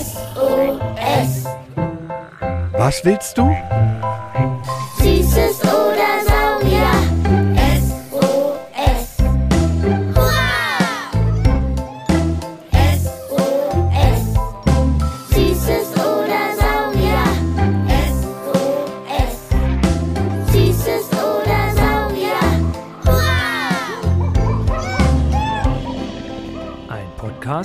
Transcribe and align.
SOS. 0.00 1.46
Was 2.72 3.04
willst 3.04 3.36
du? 3.36 3.50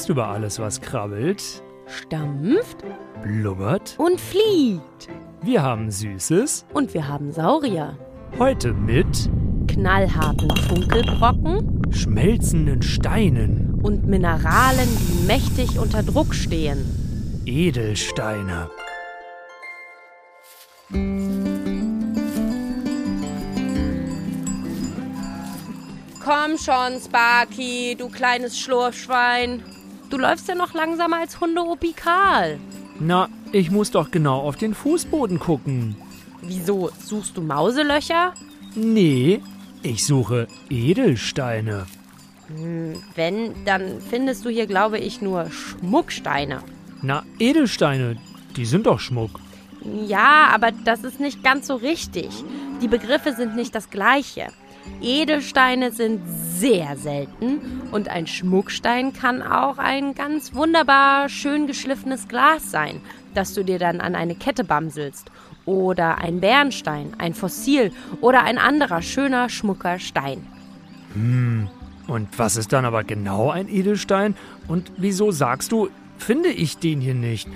Podcast 0.05 0.09
über 0.09 0.27
alles, 0.27 0.59
was 0.59 0.81
krabbelt, 0.81 1.63
stampft 1.87 2.83
blubbert. 3.23 3.95
und 3.97 4.19
fliegt. 4.19 5.09
Wir 5.41 5.63
haben 5.63 5.89
Süßes. 5.89 6.65
Und 6.73 6.93
wir 6.93 7.07
haben 7.07 7.31
Saurier. 7.31 7.97
Heute 8.37 8.73
mit 8.73 9.29
Knallharten 9.67 10.55
Funkelbrocken 10.67 11.81
schmelzenden 11.91 12.81
Steinen, 12.81 13.79
und 13.81 14.05
Mineralen, 14.07 14.87
die 14.87 15.27
mächtig 15.27 15.79
unter 15.79 16.01
Druck 16.03 16.33
stehen. 16.33 16.83
Edelsteine. 17.45 18.69
Komm 26.23 26.57
schon, 26.57 26.99
Sparky, 26.99 27.95
du 27.97 28.09
kleines 28.09 28.57
Schlurfschwein. 28.59 29.63
Du 30.09 30.17
läufst 30.17 30.47
ja 30.47 30.55
noch 30.55 30.73
langsamer 30.73 31.17
als 31.17 31.39
Hunde-Opi 31.39 31.93
Karl. 31.93 32.59
Na, 32.99 33.27
ich 33.51 33.71
muss 33.71 33.91
doch 33.91 34.11
genau 34.11 34.39
auf 34.39 34.55
den 34.55 34.73
Fußboden 34.73 35.39
gucken. 35.39 35.95
Wieso, 36.41 36.91
suchst 36.99 37.35
du 37.37 37.41
Mauselöcher? 37.41 38.33
Nee, 38.75 39.41
ich 39.81 40.05
suche 40.05 40.47
Edelsteine. 40.69 41.85
Wenn, 43.15 43.65
dann 43.65 43.99
findest 43.99 44.45
du 44.45 44.49
hier, 44.49 44.67
glaube 44.67 44.99
ich, 44.99 45.21
nur 45.21 45.49
Schmucksteine. 45.49 46.59
Na, 47.01 47.23
Edelsteine, 47.39 48.17
die 48.55 48.65
sind 48.65 48.85
doch 48.85 48.99
Schmuck. 48.99 49.39
Ja, 50.07 50.49
aber 50.53 50.71
das 50.71 51.03
ist 51.03 51.19
nicht 51.19 51.43
ganz 51.43 51.67
so 51.67 51.75
richtig. 51.75 52.29
Die 52.81 52.87
Begriffe 52.87 53.33
sind 53.33 53.55
nicht 53.55 53.73
das 53.73 53.89
gleiche. 53.89 54.47
Edelsteine 55.01 55.91
sind 55.91 56.21
sehr 56.27 56.95
selten 56.97 57.59
und 57.91 58.09
ein 58.09 58.27
Schmuckstein 58.27 59.13
kann 59.13 59.41
auch 59.41 59.77
ein 59.77 60.15
ganz 60.15 60.53
wunderbar 60.53 61.29
schön 61.29 61.67
geschliffenes 61.67 62.27
Glas 62.27 62.71
sein, 62.71 63.01
das 63.33 63.53
du 63.53 63.63
dir 63.63 63.79
dann 63.79 64.01
an 64.01 64.15
eine 64.15 64.35
Kette 64.35 64.63
bamselst. 64.63 65.29
Oder 65.65 66.19
ein 66.19 66.39
Bernstein, 66.39 67.13
ein 67.17 67.33
Fossil 67.33 67.91
oder 68.21 68.43
ein 68.43 68.57
anderer 68.57 69.01
schöner, 69.01 69.49
schmucker 69.49 69.99
Stein. 69.99 70.45
Und 72.07 72.27
was 72.37 72.55
ist 72.55 72.71
dann 72.73 72.85
aber 72.85 73.03
genau 73.03 73.49
ein 73.49 73.67
Edelstein? 73.67 74.35
Und 74.67 74.91
wieso 74.97 75.31
sagst 75.31 75.71
du, 75.71 75.89
finde 76.17 76.49
ich 76.49 76.77
den 76.77 77.01
hier 77.01 77.15
nicht? 77.15 77.47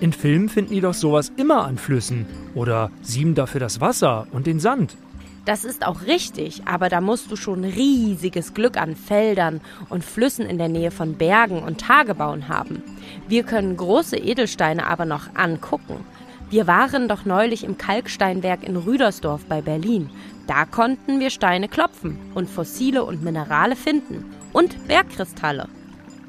In 0.00 0.12
Filmen 0.12 0.48
finden 0.48 0.74
die 0.74 0.80
doch 0.80 0.94
sowas 0.94 1.32
immer 1.36 1.64
an 1.64 1.76
Flüssen 1.76 2.26
oder 2.54 2.90
sieben 3.02 3.34
dafür 3.34 3.60
das 3.60 3.80
Wasser 3.80 4.28
und 4.30 4.46
den 4.46 4.60
Sand. 4.60 4.96
Das 5.44 5.64
ist 5.64 5.86
auch 5.86 6.02
richtig, 6.02 6.62
aber 6.66 6.88
da 6.88 7.00
musst 7.00 7.30
du 7.30 7.36
schon 7.36 7.64
riesiges 7.64 8.52
Glück 8.54 8.76
an 8.76 8.96
Feldern 8.96 9.60
und 9.88 10.04
Flüssen 10.04 10.46
in 10.46 10.58
der 10.58 10.68
Nähe 10.68 10.90
von 10.90 11.14
Bergen 11.14 11.62
und 11.62 11.80
Tagebauen 11.80 12.48
haben. 12.48 12.82
Wir 13.28 13.44
können 13.44 13.76
große 13.76 14.16
Edelsteine 14.16 14.86
aber 14.86 15.06
noch 15.06 15.34
angucken. 15.34 16.04
Wir 16.50 16.66
waren 16.66 17.08
doch 17.08 17.24
neulich 17.24 17.64
im 17.64 17.76
Kalksteinwerk 17.76 18.62
in 18.62 18.76
Rüdersdorf 18.76 19.44
bei 19.46 19.60
Berlin. 19.60 20.10
Da 20.46 20.64
konnten 20.64 21.20
wir 21.20 21.28
Steine 21.28 21.68
klopfen 21.68 22.18
und 22.34 22.48
Fossile 22.48 23.04
und 23.04 23.22
Minerale 23.22 23.76
finden. 23.76 24.24
Und 24.52 24.88
Bergkristalle. 24.88 25.68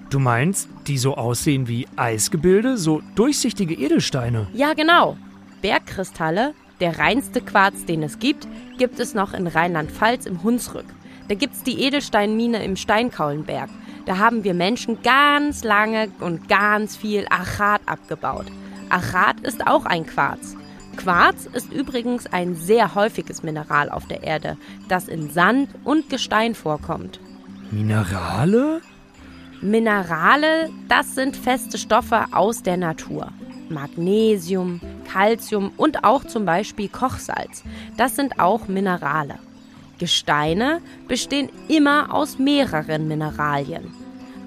Du 0.10 0.20
meinst, 0.20 0.68
die 0.88 0.98
so 0.98 1.16
aussehen 1.16 1.68
wie 1.68 1.88
Eisgebilde, 1.96 2.78
so 2.78 3.02
durchsichtige 3.16 3.76
Edelsteine? 3.76 4.48
Ja, 4.54 4.74
genau. 4.74 5.18
Bergkristalle, 5.62 6.54
der 6.80 7.00
reinste 7.00 7.42
Quarz, 7.42 7.86
den 7.86 8.04
es 8.04 8.20
gibt, 8.20 8.48
gibt 8.78 9.00
es 9.00 9.14
noch 9.14 9.34
in 9.34 9.48
Rheinland-Pfalz 9.48 10.26
im 10.26 10.44
Hunsrück. 10.44 10.86
Da 11.28 11.36
gibt's 11.36 11.64
die 11.64 11.82
Edelsteinmine 11.84 12.64
im 12.64 12.76
Steinkaulenberg. 12.76 13.70
Da 14.06 14.18
haben 14.18 14.44
wir 14.44 14.54
Menschen 14.54 15.02
ganz 15.04 15.64
lange 15.64 16.10
und 16.20 16.50
ganz 16.50 16.98
viel 16.98 17.28
Achat 17.30 17.82
abgebaut. 17.86 18.48
Achat 18.90 19.40
ist 19.42 19.68
auch 19.68 19.86
ein 19.86 20.06
Quarz. 20.06 20.56
Quarz 20.98 21.46
ist 21.46 21.72
übrigens 21.72 22.26
ein 22.28 22.56
sehr 22.56 22.96
häufiges 22.96 23.44
Mineral 23.44 23.90
auf 23.90 24.08
der 24.08 24.24
Erde, 24.24 24.58
das 24.88 25.08
in 25.08 25.30
Sand 25.30 25.70
und 25.84 26.10
Gestein 26.10 26.56
vorkommt. 26.56 27.20
Minerale? 27.72 28.82
Minerale, 29.62 30.70
das 30.88 31.16
sind 31.16 31.38
feste 31.38 31.78
Stoffe 31.78 32.26
aus 32.32 32.64
der 32.64 32.78
Natur. 32.78 33.32
Magnesium, 33.70 34.80
Calcium 35.12 35.72
und 35.78 36.04
auch 36.04 36.24
zum 36.24 36.46
Beispiel 36.46 36.90
Kochsalz. 36.90 37.64
Das 37.98 38.16
sind 38.16 38.40
auch 38.40 38.68
Minerale. 38.68 39.36
Gesteine 39.98 40.82
bestehen 41.08 41.50
immer 41.68 42.14
aus 42.14 42.40
mehreren 42.40 43.08
Mineralien. 43.08 43.94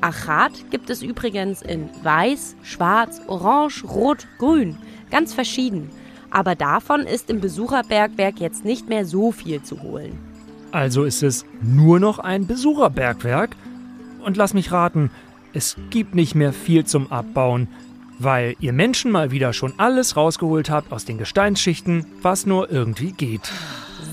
Achat 0.00 0.70
gibt 0.70 0.90
es 0.90 1.02
übrigens 1.02 1.62
in 1.62 1.88
Weiß, 2.02 2.56
Schwarz, 2.62 3.20
Orange, 3.28 3.84
Rot, 3.84 4.26
Grün. 4.38 4.76
Ganz 5.10 5.32
verschieden. 5.32 5.90
Aber 6.30 6.54
davon 6.54 7.02
ist 7.02 7.30
im 7.30 7.40
Besucherbergwerk 7.40 8.40
jetzt 8.40 8.64
nicht 8.64 8.88
mehr 8.88 9.04
so 9.04 9.30
viel 9.30 9.62
zu 9.62 9.82
holen. 9.82 10.18
Also 10.72 11.04
ist 11.04 11.22
es 11.22 11.44
nur 11.60 12.00
noch 12.00 12.18
ein 12.18 12.46
Besucherbergwerk? 12.46 13.54
Und 14.24 14.36
lass 14.36 14.54
mich 14.54 14.72
raten, 14.72 15.10
es 15.52 15.76
gibt 15.90 16.14
nicht 16.14 16.34
mehr 16.34 16.52
viel 16.54 16.84
zum 16.86 17.12
Abbauen, 17.12 17.68
weil 18.24 18.56
ihr 18.60 18.72
Menschen 18.72 19.10
mal 19.10 19.30
wieder 19.30 19.52
schon 19.52 19.74
alles 19.78 20.16
rausgeholt 20.16 20.70
habt 20.70 20.92
aus 20.92 21.04
den 21.04 21.18
Gesteinsschichten, 21.18 22.06
was 22.22 22.46
nur 22.46 22.70
irgendwie 22.70 23.12
geht. 23.12 23.50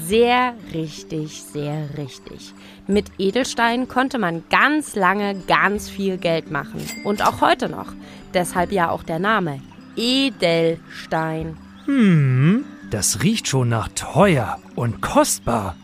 Sehr 0.06 0.54
richtig, 0.74 1.44
sehr 1.44 1.90
richtig. 1.98 2.54
Mit 2.88 3.12
Edelsteinen 3.20 3.88
konnte 3.88 4.18
man 4.18 4.44
ganz 4.50 4.96
lange 4.96 5.36
ganz 5.48 5.90
viel 5.90 6.18
Geld 6.18 6.50
machen. 6.50 6.82
Und 7.04 7.26
auch 7.26 7.42
heute 7.42 7.70
noch. 7.70 7.94
Deshalb 8.34 8.72
ja 8.72 8.90
auch 8.90 9.04
der 9.04 9.20
Name. 9.20 9.62
Edelstein. 9.96 11.58
Hm, 11.86 12.66
das 12.90 13.22
riecht 13.22 13.48
schon 13.48 13.70
nach 13.70 13.90
teuer 13.90 14.58
und 14.76 15.02
kostbar. 15.02 15.76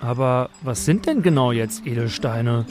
Aber 0.00 0.50
was 0.62 0.84
sind 0.84 1.06
denn 1.06 1.22
genau 1.22 1.52
jetzt 1.52 1.86
Edelsteine? 1.86 2.66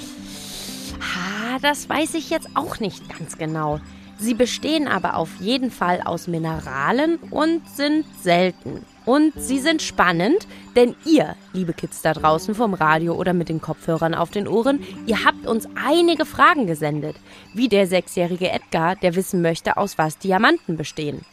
Ah, 1.00 1.60
das 1.62 1.90
weiß 1.90 2.14
ich 2.14 2.30
jetzt 2.30 2.50
auch 2.56 2.80
nicht 2.80 3.10
ganz 3.10 3.38
genau. 3.38 3.80
Sie 4.22 4.36
bestehen 4.36 4.88
aber 4.88 5.16
auf 5.16 5.30
jeden 5.40 5.72
Fall 5.72 6.00
aus 6.06 6.28
Mineralen 6.28 7.18
und 7.32 7.68
sind 7.68 8.06
selten. 8.22 8.86
Und 9.04 9.34
sie 9.36 9.58
sind 9.58 9.82
spannend, 9.82 10.46
denn 10.76 10.96
ihr, 11.06 11.36
liebe 11.54 11.74
Kids 11.74 12.04
da 12.04 12.14
draußen 12.14 12.54
vom 12.54 12.76
Radio 12.76 13.16
oder 13.16 13.34
mit 13.34 13.50
den 13.50 13.62
Kopfhörern 13.62 14.14
auf 14.14 14.30
den 14.30 14.48
Ohren, 14.48 14.86
ihr 15.08 15.26
habt 15.26 15.48
uns 15.48 15.68
einige 15.74 16.26
Fragen 16.26 16.68
gesendet. 16.68 17.16
Wie 17.56 17.68
der 17.68 17.88
sechsjährige 17.88 18.52
Edgar, 18.52 18.96
der 18.96 19.16
wissen 19.16 19.42
möchte, 19.42 19.76
aus 19.76 19.98
was 19.98 20.20
Diamanten 20.20 20.78
bestehen. 20.78 21.26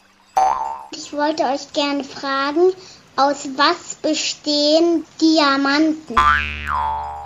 Ich 0.91 1.13
wollte 1.13 1.43
euch 1.43 1.71
gerne 1.73 2.03
fragen, 2.03 2.71
aus 3.17 3.49
was 3.55 3.93
bestehen 4.01 5.05
Diamanten? 5.21 6.15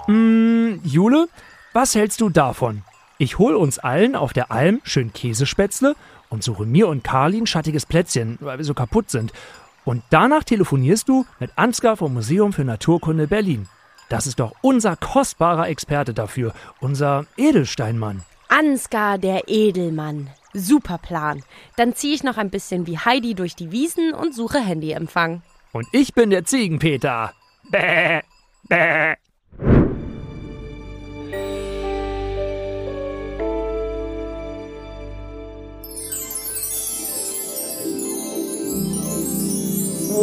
Hm, 0.08 0.82
Jule, 0.84 1.30
was 1.72 1.96
hältst 1.96 2.20
du 2.20 2.30
davon? 2.30 2.84
Ich 3.18 3.38
hol 3.38 3.56
uns 3.56 3.80
allen 3.80 4.16
auf 4.16 4.34
der 4.34 4.52
Alm 4.52 4.82
schön 4.84 5.14
Käsespätzle 5.14 5.96
und 6.30 6.44
suche 6.44 6.66
mir 6.66 6.88
und 6.88 7.04
Karli 7.04 7.38
ein 7.40 7.48
schattiges 7.48 7.86
Plätzchen, 7.86 8.38
weil 8.42 8.58
wir 8.58 8.66
so 8.66 8.74
kaputt 8.74 9.12
sind. 9.12 9.32
Und 9.86 10.04
danach 10.10 10.44
telefonierst 10.44 11.08
du 11.08 11.26
mit 11.40 11.52
Ansgar 11.56 11.98
vom 11.98 12.14
Museum 12.14 12.54
für 12.54 12.64
Naturkunde 12.64 13.28
Berlin. 13.28 13.68
Das 14.10 14.28
ist 14.28 14.40
doch 14.40 14.54
unser 14.62 14.96
kostbarer 14.96 15.70
Experte 15.70 16.14
dafür, 16.14 16.54
unser 16.80 17.26
Edelsteinmann. 17.38 18.24
Ansgar, 18.48 19.18
der 19.18 19.44
Edelmann. 19.48 20.30
Super 20.54 21.00
Plan. 21.00 21.44
Dann 21.76 21.96
ziehe 21.96 22.14
ich 22.14 22.24
noch 22.24 22.38
ein 22.38 22.50
bisschen 22.50 22.86
wie 22.86 23.00
Heidi 23.00 23.34
durch 23.34 23.56
die 23.56 23.72
Wiesen 23.72 24.14
und 24.14 24.36
suche 24.36 24.60
Handyempfang. 24.60 25.42
Und 25.72 25.88
ich 25.92 26.14
bin 26.14 26.30
der 26.30 26.46
Ziegenpeter. 26.46 27.34
Bäh, 27.70 28.22
bäh. 28.70 29.16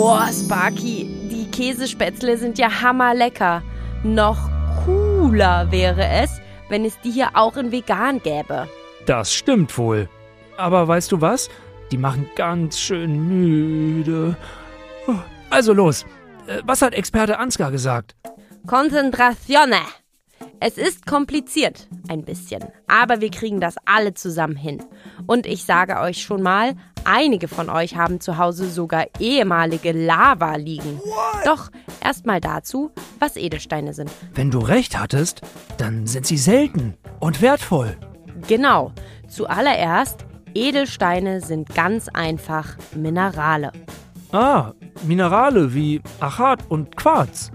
Boah, 0.01 0.31
Sparky, 0.33 1.05
die 1.31 1.51
Käsespätzle 1.51 2.39
sind 2.39 2.59
ja 2.59 2.81
hammerlecker. 2.81 3.63
Noch 4.03 4.49
cool 4.87 5.11
cooler 5.21 5.71
wäre 5.71 6.07
es, 6.09 6.41
wenn 6.71 6.85
es 6.85 6.99
die 7.01 7.11
hier 7.11 7.29
auch 7.35 7.57
in 7.57 7.71
vegan 7.71 8.21
gäbe. 8.23 8.69
Das 9.05 9.35
stimmt 9.35 9.77
wohl. 9.77 10.09
Aber 10.57 10.89
weißt 10.89 11.13
du 11.13 11.21
was? 11.21 11.51
Die 11.93 11.99
machen 11.99 12.29
ganz 12.37 12.81
schön 12.81 13.29
müde. 13.29 14.37
Also 15.51 15.73
los. 15.73 16.07
Äh, 16.47 16.63
Was 16.65 16.81
hat 16.81 16.95
Experte 16.95 17.39
Ansgar 17.39 17.71
gesagt? 17.71 18.17
Konzentratione. 18.67 19.81
Es 20.59 20.79
ist 20.79 21.07
kompliziert, 21.07 21.89
ein 22.09 22.25
bisschen, 22.25 22.65
aber 22.87 23.21
wir 23.21 23.31
kriegen 23.31 23.61
das 23.61 23.77
alle 23.85 24.15
zusammen 24.15 24.57
hin. 24.57 24.83
Und 25.27 25.47
ich 25.47 25.65
sage 25.65 25.99
euch 26.01 26.23
schon 26.23 26.43
mal, 26.43 26.75
einige 27.05 27.49
von 27.49 27.69
euch 27.71 27.97
haben 27.97 28.21
zu 28.21 28.39
Hause 28.39 28.69
sogar 28.69 29.07
ehemalige 29.19 29.93
Lava 29.93 30.57
liegen. 30.57 31.01
Doch 31.45 31.71
erstmal 32.03 32.41
dazu, 32.41 32.91
was 33.19 33.37
Edelsteine 33.37 33.95
sind. 33.95 34.11
Wenn 34.35 34.51
du 34.51 34.59
recht 34.59 34.99
hattest, 34.99 35.43
dann 35.79 36.07
sind 36.07 36.27
sie 36.27 36.39
selten 36.39 36.95
und 37.19 37.43
wertvoll. 37.43 37.97
Genau. 38.49 38.93
Zuallererst, 39.29 40.25
Edelsteine 40.55 41.41
sind 41.41 41.75
ganz 41.75 42.09
einfach 42.09 42.77
Minerale. 42.95 43.73
Ah, 44.33 44.73
Minerale 45.05 45.75
wie 45.75 46.01
Achat 46.21 46.61
und 46.69 46.97
Quarz. 46.97 47.51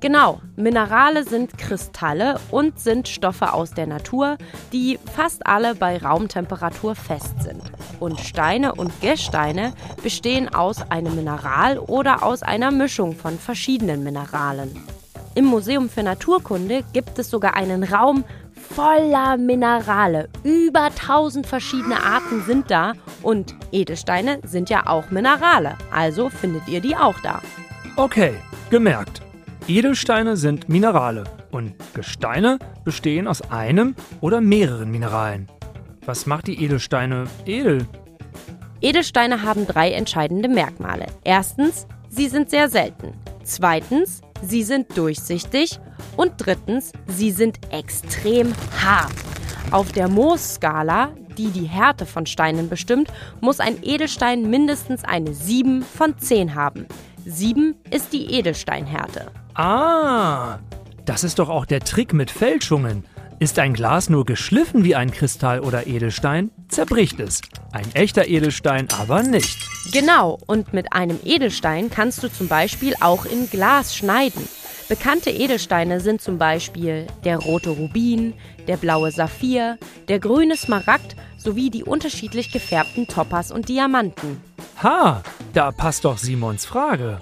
Genau, 0.00 0.42
Minerale 0.56 1.24
sind 1.24 1.56
Kristalle 1.56 2.38
und 2.50 2.78
sind 2.78 3.08
Stoffe 3.08 3.54
aus 3.54 3.70
der 3.70 3.86
Natur, 3.86 4.36
die 4.70 4.98
fast 5.16 5.46
alle 5.46 5.74
bei 5.74 5.96
Raumtemperatur 5.96 6.94
fest 6.94 7.42
sind. 7.42 7.62
Und 8.04 8.20
Steine 8.20 8.74
und 8.74 9.00
Gesteine 9.00 9.72
bestehen 10.02 10.54
aus 10.54 10.82
einem 10.90 11.16
Mineral 11.16 11.78
oder 11.78 12.22
aus 12.22 12.42
einer 12.42 12.70
Mischung 12.70 13.16
von 13.16 13.38
verschiedenen 13.38 14.04
Mineralen. 14.04 14.76
Im 15.34 15.46
Museum 15.46 15.88
für 15.88 16.02
Naturkunde 16.02 16.84
gibt 16.92 17.18
es 17.18 17.30
sogar 17.30 17.54
einen 17.54 17.82
Raum 17.82 18.24
voller 18.74 19.38
Minerale. 19.38 20.28
Über 20.42 20.82
1000 20.82 21.46
verschiedene 21.46 21.96
Arten 21.96 22.42
sind 22.44 22.70
da 22.70 22.92
und 23.22 23.54
Edelsteine 23.72 24.38
sind 24.44 24.68
ja 24.68 24.86
auch 24.86 25.10
Minerale, 25.10 25.78
also 25.90 26.28
findet 26.28 26.68
ihr 26.68 26.82
die 26.82 26.96
auch 26.96 27.18
da. 27.20 27.40
Okay, 27.96 28.34
gemerkt. 28.68 29.22
Edelsteine 29.66 30.36
sind 30.36 30.68
Minerale 30.68 31.24
und 31.52 31.72
Gesteine 31.94 32.58
bestehen 32.84 33.26
aus 33.26 33.40
einem 33.50 33.94
oder 34.20 34.42
mehreren 34.42 34.90
Mineralen. 34.90 35.48
Was 36.06 36.26
macht 36.26 36.48
die 36.48 36.62
Edelsteine 36.62 37.24
edel? 37.46 37.86
Edelsteine 38.82 39.42
haben 39.42 39.66
drei 39.66 39.92
entscheidende 39.92 40.48
Merkmale. 40.48 41.06
Erstens, 41.24 41.86
sie 42.10 42.28
sind 42.28 42.50
sehr 42.50 42.68
selten. 42.68 43.14
Zweitens, 43.42 44.20
sie 44.42 44.62
sind 44.62 44.96
durchsichtig. 44.98 45.80
Und 46.16 46.34
drittens, 46.36 46.92
sie 47.06 47.30
sind 47.30 47.58
extrem 47.72 48.52
hart. 48.82 49.14
Auf 49.70 49.92
der 49.92 50.08
Mohs-Skala, 50.08 51.12
die 51.38 51.48
die 51.48 51.64
Härte 51.64 52.04
von 52.04 52.26
Steinen 52.26 52.68
bestimmt, 52.68 53.10
muss 53.40 53.58
ein 53.58 53.82
Edelstein 53.82 54.50
mindestens 54.50 55.04
eine 55.04 55.32
7 55.32 55.82
von 55.82 56.18
10 56.18 56.54
haben. 56.54 56.86
7 57.24 57.76
ist 57.90 58.12
die 58.12 58.26
Edelsteinhärte. 58.34 59.30
Ah, 59.54 60.58
das 61.06 61.24
ist 61.24 61.38
doch 61.38 61.48
auch 61.48 61.64
der 61.64 61.80
Trick 61.80 62.12
mit 62.12 62.30
Fälschungen. 62.30 63.04
Ist 63.40 63.58
ein 63.58 63.74
Glas 63.74 64.08
nur 64.08 64.24
geschliffen 64.24 64.84
wie 64.84 64.94
ein 64.94 65.10
Kristall 65.10 65.60
oder 65.60 65.86
Edelstein, 65.86 66.50
zerbricht 66.68 67.18
es. 67.18 67.40
Ein 67.72 67.92
echter 67.94 68.28
Edelstein 68.28 68.88
aber 68.98 69.22
nicht. 69.22 69.58
Genau, 69.92 70.38
und 70.46 70.72
mit 70.72 70.92
einem 70.92 71.18
Edelstein 71.24 71.90
kannst 71.90 72.22
du 72.22 72.28
zum 72.28 72.48
Beispiel 72.48 72.94
auch 73.00 73.24
in 73.24 73.50
Glas 73.50 73.96
schneiden. 73.96 74.48
Bekannte 74.88 75.30
Edelsteine 75.30 76.00
sind 76.00 76.20
zum 76.20 76.38
Beispiel 76.38 77.06
der 77.24 77.38
rote 77.38 77.70
Rubin, 77.70 78.34
der 78.68 78.76
blaue 78.76 79.10
Saphir, 79.10 79.78
der 80.08 80.20
grüne 80.20 80.56
Smaragd 80.56 81.16
sowie 81.36 81.70
die 81.70 81.84
unterschiedlich 81.84 82.52
gefärbten 82.52 83.08
Topaz 83.08 83.50
und 83.50 83.68
Diamanten. 83.68 84.40
Ha, 84.82 85.22
da 85.52 85.72
passt 85.72 86.04
doch 86.04 86.18
Simons 86.18 86.64
Frage. 86.64 87.20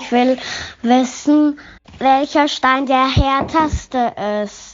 Ich 0.00 0.12
will 0.12 0.38
wissen, 0.82 1.58
welcher 1.98 2.48
Stein 2.48 2.86
der 2.86 3.08
härteste 3.08 4.12
ist. 4.44 4.67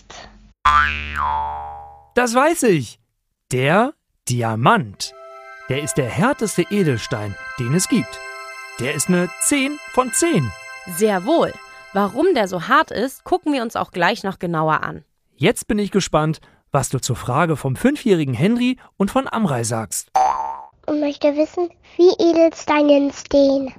Das 2.14 2.34
weiß 2.34 2.64
ich. 2.64 2.98
Der 3.52 3.94
Diamant. 4.28 5.12
Der 5.68 5.82
ist 5.82 5.94
der 5.94 6.08
härteste 6.08 6.62
Edelstein, 6.70 7.34
den 7.58 7.74
es 7.74 7.88
gibt. 7.88 8.20
Der 8.80 8.94
ist 8.94 9.08
eine 9.08 9.28
10 9.40 9.78
von 9.92 10.12
10. 10.12 10.50
Sehr 10.96 11.24
wohl. 11.26 11.52
Warum 11.92 12.26
der 12.34 12.48
so 12.48 12.68
hart 12.68 12.90
ist, 12.90 13.24
gucken 13.24 13.52
wir 13.52 13.62
uns 13.62 13.76
auch 13.76 13.90
gleich 13.90 14.24
noch 14.24 14.38
genauer 14.38 14.82
an. 14.82 15.04
Jetzt 15.36 15.66
bin 15.66 15.78
ich 15.78 15.90
gespannt, 15.90 16.40
was 16.70 16.88
du 16.88 16.98
zur 16.98 17.16
Frage 17.16 17.56
vom 17.56 17.76
fünfjährigen 17.76 18.34
Henry 18.34 18.78
und 18.96 19.10
von 19.10 19.28
Amrei 19.28 19.64
sagst. 19.64 20.10
Und 20.86 21.00
möchte 21.00 21.28
wissen, 21.36 21.70
wie 21.96 22.10
Edelsteine 22.22 22.96
entstehen. 22.96 23.72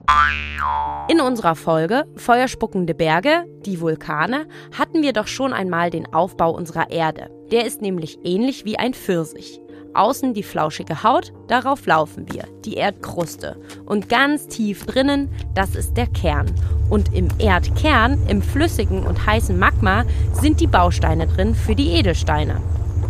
In 1.07 1.21
unserer 1.21 1.55
Folge 1.55 2.05
Feuerspuckende 2.15 2.95
Berge, 2.95 3.45
die 3.65 3.79
Vulkane, 3.79 4.47
hatten 4.77 5.03
wir 5.03 5.13
doch 5.13 5.27
schon 5.27 5.53
einmal 5.53 5.91
den 5.91 6.11
Aufbau 6.13 6.51
unserer 6.51 6.89
Erde. 6.89 7.29
Der 7.51 7.65
ist 7.65 7.81
nämlich 7.81 8.17
ähnlich 8.23 8.65
wie 8.65 8.79
ein 8.79 8.93
Pfirsich. 8.93 9.61
Außen 9.93 10.33
die 10.33 10.43
flauschige 10.43 11.03
Haut, 11.03 11.31
darauf 11.47 11.85
laufen 11.85 12.25
wir, 12.31 12.43
die 12.65 12.73
Erdkruste. 12.73 13.55
Und 13.85 14.09
ganz 14.09 14.47
tief 14.47 14.85
drinnen, 14.85 15.29
das 15.53 15.75
ist 15.75 15.95
der 15.95 16.07
Kern. 16.07 16.51
Und 16.89 17.13
im 17.13 17.29
Erdkern, 17.39 18.19
im 18.27 18.41
flüssigen 18.41 19.05
und 19.05 19.25
heißen 19.25 19.57
Magma, 19.57 20.03
sind 20.33 20.59
die 20.59 20.67
Bausteine 20.67 21.27
drin 21.27 21.55
für 21.55 21.75
die 21.75 21.91
Edelsteine. 21.91 22.61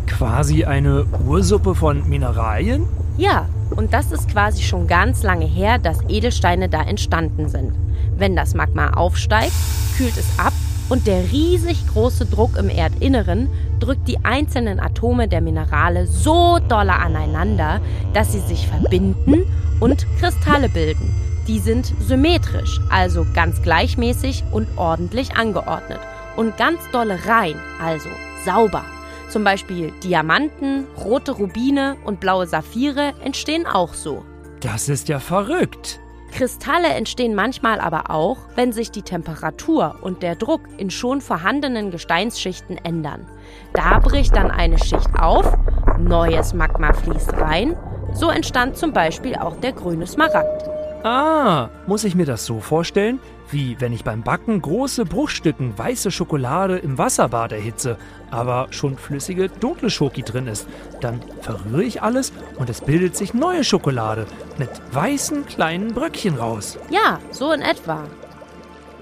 Quasi 0.06 0.66
eine 0.66 1.06
Ursuppe 1.26 1.74
von 1.74 2.08
Mineralien? 2.08 2.88
Ja, 3.18 3.48
und 3.72 3.94
das 3.94 4.12
ist 4.12 4.30
quasi 4.30 4.64
schon 4.64 4.88
ganz 4.88 5.24
lange 5.24 5.46
her, 5.46 5.80
dass 5.80 6.00
Edelsteine 6.08 6.70
da 6.70 6.82
entstanden 6.82 7.50
sind. 7.50 7.74
Wenn 8.18 8.36
das 8.36 8.54
Magma 8.54 8.92
aufsteigt, 8.92 9.54
kühlt 9.98 10.18
es 10.18 10.28
ab 10.38 10.54
und 10.90 11.08
der 11.08 11.32
riesig 11.32 11.88
große 11.88 12.26
Druck 12.26 12.58
im 12.58 12.70
Erdinneren 12.70 13.50
drückt 13.80 14.08
die 14.08 14.24
einzelnen 14.24 14.80
Atome 14.80 15.28
der 15.28 15.42
Minerale 15.42 16.08
so 16.08 16.60
dolle 16.68 16.94
aneinander, 16.94 17.82
dass 18.14 18.32
sie 18.32 18.40
sich 18.40 18.68
verbinden 18.68 19.46
und 19.80 20.06
Kristalle 20.20 20.70
bilden. 20.70 21.14
Die 21.48 21.60
sind 21.60 21.94
symmetrisch, 22.00 22.80
also 22.90 23.26
ganz 23.34 23.62
gleichmäßig 23.62 24.44
und 24.52 24.68
ordentlich 24.78 25.36
angeordnet. 25.36 26.00
Und 26.36 26.58
ganz 26.58 26.80
dolle 26.92 27.20
rein, 27.28 27.56
also 27.80 28.10
sauber. 28.44 28.84
Zum 29.30 29.44
Beispiel 29.44 29.92
Diamanten, 30.04 30.86
rote 31.04 31.32
Rubine 31.32 31.98
und 32.06 32.20
blaue 32.20 32.48
Saphire 32.48 33.14
entstehen 33.24 33.66
auch 33.66 33.94
so. 33.94 34.24
Das 34.62 34.90
ist 34.90 35.10
ja 35.10 35.20
verrückt. 35.20 36.00
Kristalle 36.32 36.90
entstehen 36.90 37.34
manchmal 37.34 37.80
aber 37.80 38.10
auch, 38.10 38.38
wenn 38.56 38.74
sich 38.74 38.92
die 38.92 39.04
Temperatur 39.04 39.96
und 40.02 40.22
der 40.22 40.36
Druck 40.36 40.62
in 40.78 40.90
schon 40.90 41.22
vorhandenen 41.22 41.92
Gesteinsschichten 41.92 42.78
ändern. 42.84 43.26
Da 43.74 44.00
bricht 44.00 44.36
dann 44.36 44.52
eine 44.52 44.78
Schicht 44.78 45.10
auf, 45.18 45.58
neues 45.98 46.54
Magma 46.54 46.92
fließt 46.92 47.34
rein. 47.34 47.78
So 48.14 48.30
entstand 48.30 48.78
zum 48.78 48.92
Beispiel 48.92 49.36
auch 49.36 49.56
der 49.58 49.72
grüne 49.72 50.08
Smaragd. 50.08 50.70
Ah, 51.06 51.70
muss 51.88 52.04
ich 52.04 52.16
mir 52.16 52.26
das 52.26 52.46
so 52.46 52.60
vorstellen? 52.60 53.20
Wie 53.52 53.80
wenn 53.80 53.94
ich 53.94 54.04
beim 54.04 54.24
Backen 54.24 54.62
große 54.62 55.06
Bruchstücken 55.06 55.78
weiße 55.78 56.12
Schokolade 56.12 56.78
im 56.78 56.98
Wasserbad 56.98 57.52
erhitze, 57.52 57.98
aber 58.32 58.68
schon 58.72 58.98
flüssige 58.98 59.50
dunkle 59.50 59.90
Schoki 59.90 60.24
drin 60.24 60.48
ist. 60.48 60.68
Dann 61.00 61.22
verrühre 61.42 61.84
ich 61.84 62.02
alles 62.02 62.34
und 62.58 62.70
es 62.70 62.82
bildet 62.82 63.16
sich 63.16 63.34
neue 63.34 63.64
Schokolade 63.64 64.26
mit 64.58 64.70
weißen 64.92 65.46
kleinen 65.46 65.94
Bröckchen 65.94 66.38
raus. 66.38 66.78
Ja, 66.90 67.20
so 67.32 67.52
in 67.52 67.62
etwa. 67.62 68.04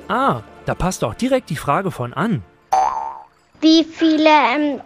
Ah, 0.09 0.41
da 0.65 0.75
passt 0.75 1.03
auch 1.03 1.13
direkt 1.13 1.49
die 1.49 1.55
Frage 1.55 1.91
von 1.91 2.13
an. 2.13 2.43
Wie 3.61 3.85
viele 3.85 4.29
ähm, 4.29 4.81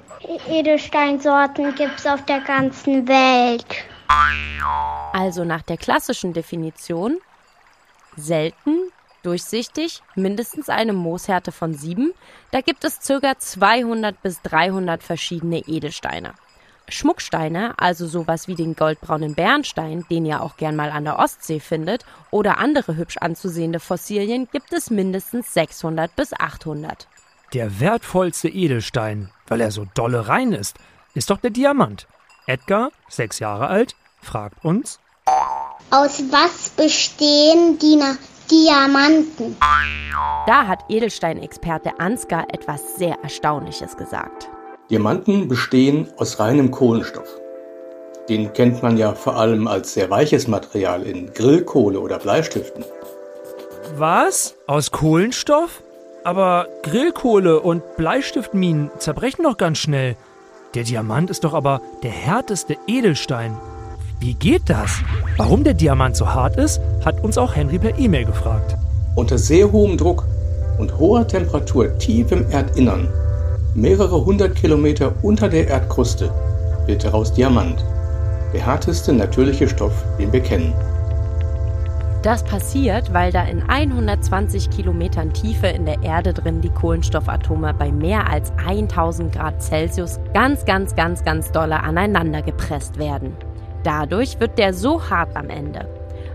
Edelsteinsorten 0.48 1.74
gibt 1.76 2.00
es 2.00 2.06
auf 2.06 2.24
der 2.26 2.42
ganzen 2.42 3.08
Welt? 3.08 3.66
Also 5.14 5.44
nach 5.44 5.64
der 5.64 5.78
klassischen 5.78 6.34
Definition 6.34 7.18
selten, 8.16 8.92
durchsichtig, 9.27 10.01
mindestens 10.15 10.69
eine 10.69 10.93
Mooshärte 10.93 11.51
von 11.51 11.74
7, 11.74 12.13
da 12.51 12.62
gibt 12.62 12.86
es 12.86 13.00
ca. 13.05 13.38
200 13.38 14.22
bis 14.24 14.41
300 14.41 15.03
verschiedene 15.03 15.60
Edelsteine. 15.60 16.34
Schmucksteine, 16.89 17.74
also 17.77 18.07
sowas 18.07 18.48
wie 18.48 18.55
den 18.55 18.75
goldbraunen 18.75 19.36
Bernstein, 19.36 20.05
den 20.10 20.25
ihr 20.25 20.41
auch 20.41 20.55
gern 20.55 20.77
mal 20.77 20.89
an 20.91 21.03
der 21.03 21.19
Ostsee 21.19 21.60
findet, 21.60 22.05
oder 22.31 22.60
andere 22.60 22.96
hübsch 22.96 23.17
anzusehende 23.17 23.81
Fossilien, 23.81 24.48
gibt 24.51 24.72
es 24.72 24.89
mindestens 24.89 25.53
600 25.53 26.15
bis 26.15 26.34
800. 26.34 27.07
Der 27.53 27.81
wertvollste 27.81 28.48
Edelstein, 28.48 29.29
weil 29.48 29.60
er 29.60 29.72
so 29.72 29.86
dolle 29.93 30.29
rein 30.29 30.53
ist, 30.53 30.77
ist 31.13 31.29
doch 31.29 31.39
der 31.39 31.51
Diamant. 31.51 32.07
Edgar, 32.46 32.91
sechs 33.10 33.39
Jahre 33.39 33.67
alt, 33.67 33.96
fragt 34.22 34.63
uns, 34.63 35.00
Aus 35.91 36.24
was 36.31 36.69
bestehen 36.69 37.77
die, 37.79 38.01
Diamanten. 38.50 39.58
Da 40.46 40.68
hat 40.68 40.86
Edelsteinexperte 40.88 42.00
Ansgar 42.00 42.46
etwas 42.54 42.96
sehr 42.96 43.18
Erstaunliches 43.22 43.98
gesagt. 43.98 44.50
Diamanten 44.89 45.50
bestehen 45.50 46.08
aus 46.16 46.39
reinem 46.39 46.72
Kohlenstoff. 46.72 47.27
Den 48.30 48.54
kennt 48.54 48.82
man 48.82 48.96
ja 48.96 49.13
vor 49.16 49.36
allem 49.36 49.68
als 49.68 49.94
sehr 49.94 50.10
weiches 50.10 50.48
Material 50.48 51.04
in 51.04 51.34
Grillkohle 51.34 52.00
oder 52.00 52.20
Bleistiften. 52.20 52.86
Was? 53.98 54.56
Aus 54.66 54.92
Kohlenstoff? 54.92 55.84
Aber 56.24 56.68
Grillkohle 56.84 57.60
und 57.60 57.98
Bleistiftminen 57.98 58.92
zerbrechen 58.98 59.44
doch 59.44 59.58
ganz 59.58 59.80
schnell. 59.80 60.16
Der 60.74 60.84
Diamant 60.84 61.30
ist 61.30 61.44
doch 61.44 61.54
aber 61.54 61.82
der 62.01 62.12
härteste 62.12 62.77
Edelstein. 62.88 63.58
Wie 64.19 64.33
geht 64.33 64.63
das? 64.65 65.03
Warum 65.38 65.63
der 65.63 65.75
Diamant 65.75 66.15
so 66.15 66.27
hart 66.27 66.57
ist, 66.57 66.81
hat 67.05 67.24
uns 67.24 67.38
auch 67.38 67.55
Henry 67.55 67.77
per 67.77 68.00
E-Mail 68.00 68.25
gefragt. 68.25 68.75
Unter 69.13 69.38
sehr 69.38 69.71
hohem 69.71 69.95
Druck 69.95 70.25
und 70.79 70.97
hoher 70.97 71.27
Temperatur 71.27 71.95
tief 72.00 72.31
im 72.31 72.50
Erdinnern, 72.50 73.07
mehrere 73.75 74.25
hundert 74.25 74.55
Kilometer 74.55 75.13
unter 75.21 75.50
der 75.50 75.67
Erdkruste, 75.67 76.31
wird 76.88 77.03
daraus 77.03 77.31
Diamant. 77.31 77.86
Der 78.53 78.65
härteste 78.65 79.13
natürliche 79.13 79.69
Stoff, 79.69 79.93
den 80.17 80.33
wir 80.33 80.41
kennen. 80.41 80.74
Das 82.24 82.43
passiert, 82.43 83.13
weil 83.13 83.31
da 83.31 83.43
in 83.43 83.62
120 83.69 84.71
Kilometern 84.71 85.31
Tiefe 85.31 85.67
in 85.67 85.86
der 85.86 86.01
Erde 86.01 86.33
drin 86.33 86.62
die 86.62 86.69
Kohlenstoffatome 86.69 87.75
bei 87.75 87.91
mehr 87.91 88.27
als 88.27 88.51
1000 88.65 89.31
Grad 89.31 89.62
Celsius 89.62 90.19
ganz, 90.33 90.65
ganz, 90.65 90.95
ganz, 90.95 91.24
ganz 91.24 91.51
dolle 91.51 91.83
aneinander 91.83 92.41
gepresst 92.41 92.97
werden. 92.97 93.38
Dadurch 93.88 94.38
wird 94.41 94.58
der 94.58 94.74
so 94.74 95.10
hart 95.10 95.34
am 95.38 95.50
Ende. 95.50 95.88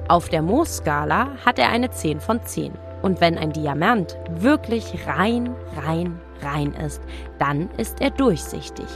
Auf 0.09 0.31
der 0.31 0.41
Mohs-Skala 0.41 1.29
hat 1.45 1.59
er 1.59 1.69
eine 1.69 1.91
10 1.91 2.19
von 2.19 2.43
10. 2.43 2.73
Und 3.03 3.21
wenn 3.21 3.37
ein 3.37 3.53
Diamant 3.53 4.17
wirklich 4.31 5.07
rein, 5.07 5.55
rein, 5.87 6.19
rein 6.41 6.73
ist, 6.73 7.03
dann 7.39 7.69
ist 7.77 8.01
er 8.01 8.09
durchsichtig. 8.09 8.87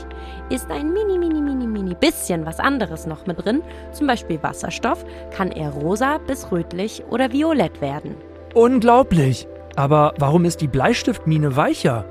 Ist 0.49 0.71
ein 0.71 0.91
mini, 0.91 1.19
mini, 1.19 1.39
mini, 1.39 1.67
mini 1.67 1.93
bisschen 1.93 2.47
was 2.47 2.59
anderes 2.59 3.05
noch 3.05 3.27
mit 3.27 3.45
drin, 3.45 3.61
zum 3.91 4.07
Beispiel 4.07 4.41
Wasserstoff, 4.41 5.05
kann 5.35 5.51
er 5.51 5.69
rosa 5.69 6.17
bis 6.17 6.51
rötlich 6.51 7.03
oder 7.11 7.31
violett 7.31 7.79
werden. 7.79 8.15
Unglaublich. 8.55 9.47
Aber 9.75 10.15
warum 10.17 10.45
ist 10.45 10.61
die 10.61 10.67
Bleistiftmine 10.67 11.55
weicher? 11.55 12.05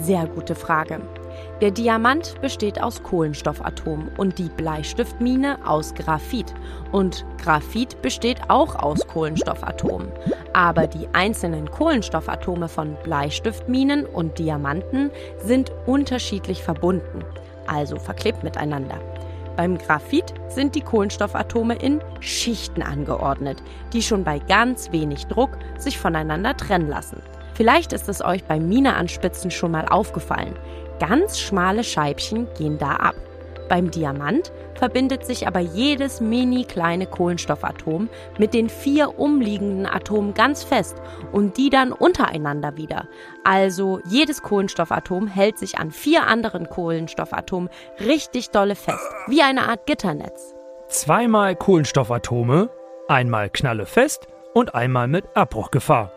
Sehr 0.00 0.26
gute 0.26 0.56
Frage. 0.56 1.00
Der 1.62 1.70
Diamant 1.70 2.40
besteht 2.40 2.82
aus 2.82 3.04
Kohlenstoffatomen 3.04 4.10
und 4.16 4.36
die 4.36 4.48
Bleistiftmine 4.48 5.58
aus 5.64 5.94
Graphit. 5.94 6.52
Und 6.90 7.24
Graphit 7.40 8.02
besteht 8.02 8.40
auch 8.48 8.74
aus 8.74 9.06
Kohlenstoffatomen. 9.06 10.10
Aber 10.54 10.88
die 10.88 11.06
einzelnen 11.12 11.70
Kohlenstoffatome 11.70 12.68
von 12.68 12.96
Bleistiftminen 13.04 14.06
und 14.06 14.40
Diamanten 14.40 15.12
sind 15.38 15.70
unterschiedlich 15.86 16.64
verbunden, 16.64 17.24
also 17.68 17.96
verklebt 17.96 18.42
miteinander. 18.42 18.98
Beim 19.56 19.78
Graphit 19.78 20.34
sind 20.48 20.74
die 20.74 20.80
Kohlenstoffatome 20.80 21.76
in 21.76 22.00
Schichten 22.18 22.82
angeordnet, 22.82 23.62
die 23.92 24.02
schon 24.02 24.24
bei 24.24 24.40
ganz 24.40 24.90
wenig 24.90 25.26
Druck 25.28 25.50
sich 25.78 25.96
voneinander 25.96 26.56
trennen 26.56 26.88
lassen. 26.88 27.22
Vielleicht 27.54 27.92
ist 27.92 28.08
es 28.08 28.24
euch 28.24 28.42
beim 28.44 28.68
Mineanspitzen 28.68 29.50
schon 29.50 29.70
mal 29.70 29.86
aufgefallen. 29.86 30.56
Ganz 31.02 31.40
schmale 31.40 31.82
Scheibchen 31.82 32.46
gehen 32.56 32.78
da 32.78 32.92
ab. 32.92 33.16
Beim 33.68 33.90
Diamant 33.90 34.52
verbindet 34.74 35.26
sich 35.26 35.48
aber 35.48 35.58
jedes 35.58 36.20
mini 36.20 36.64
kleine 36.64 37.06
Kohlenstoffatom 37.06 38.08
mit 38.38 38.54
den 38.54 38.68
vier 38.68 39.18
umliegenden 39.18 39.86
Atomen 39.86 40.32
ganz 40.32 40.62
fest 40.62 41.02
und 41.32 41.56
die 41.56 41.70
dann 41.70 41.90
untereinander 41.90 42.76
wieder. 42.76 43.08
Also 43.42 43.98
jedes 44.06 44.42
Kohlenstoffatom 44.42 45.26
hält 45.26 45.58
sich 45.58 45.76
an 45.76 45.90
vier 45.90 46.28
anderen 46.28 46.70
Kohlenstoffatomen 46.70 47.68
richtig 47.98 48.50
dolle 48.50 48.76
fest, 48.76 49.10
wie 49.26 49.42
eine 49.42 49.68
Art 49.68 49.86
Gitternetz. 49.86 50.54
Zweimal 50.86 51.56
Kohlenstoffatome, 51.56 52.70
einmal 53.08 53.50
Knalle 53.50 53.86
fest 53.86 54.28
und 54.54 54.76
einmal 54.76 55.08
mit 55.08 55.24
Abbruchgefahr. 55.34 56.12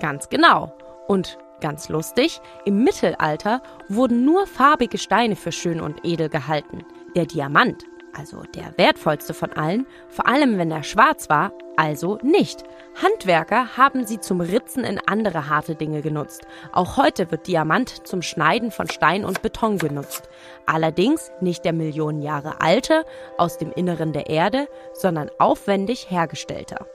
Ganz 0.00 0.28
genau. 0.28 0.72
Und 1.06 1.38
ganz 1.60 1.88
lustig, 1.88 2.40
im 2.64 2.84
Mittelalter 2.84 3.62
wurden 3.88 4.24
nur 4.24 4.46
farbige 4.46 4.98
Steine 4.98 5.36
für 5.36 5.52
schön 5.52 5.80
und 5.80 6.04
edel 6.04 6.28
gehalten. 6.28 6.84
Der 7.14 7.26
Diamant, 7.26 7.84
also 8.16 8.42
der 8.54 8.76
wertvollste 8.76 9.34
von 9.34 9.52
allen, 9.52 9.86
vor 10.08 10.26
allem 10.26 10.58
wenn 10.58 10.70
er 10.70 10.82
schwarz 10.82 11.28
war, 11.28 11.52
also 11.76 12.18
nicht. 12.22 12.64
Handwerker 13.02 13.76
haben 13.76 14.06
sie 14.06 14.18
zum 14.18 14.40
Ritzen 14.40 14.84
in 14.84 14.98
andere 15.06 15.50
harte 15.50 15.74
Dinge 15.74 16.00
genutzt. 16.00 16.46
Auch 16.72 16.96
heute 16.96 17.30
wird 17.30 17.46
Diamant 17.46 18.06
zum 18.06 18.22
Schneiden 18.22 18.70
von 18.70 18.88
Stein 18.88 19.24
und 19.24 19.42
Beton 19.42 19.76
genutzt. 19.76 20.30
Allerdings 20.64 21.30
nicht 21.42 21.64
der 21.66 21.74
Millionen 21.74 22.22
Jahre 22.22 22.60
alte 22.62 23.04
aus 23.36 23.58
dem 23.58 23.70
Inneren 23.72 24.12
der 24.14 24.30
Erde, 24.30 24.68
sondern 24.94 25.30
aufwendig 25.38 26.10
hergestellter. 26.10 26.86